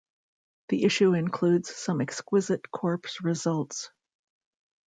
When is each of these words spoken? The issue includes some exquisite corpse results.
The 0.69 0.83
issue 0.85 1.13
includes 1.13 1.75
some 1.75 2.01
exquisite 2.01 2.71
corpse 2.71 3.23
results. 3.23 3.91